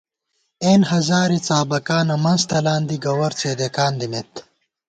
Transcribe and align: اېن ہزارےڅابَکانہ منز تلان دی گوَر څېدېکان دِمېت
اېن 0.63 0.81
ہزارےڅابَکانہ 0.91 2.15
منز 2.23 2.41
تلان 2.49 2.81
دی 2.89 2.97
گوَر 3.03 3.31
څېدېکان 3.39 3.93
دِمېت 3.99 4.31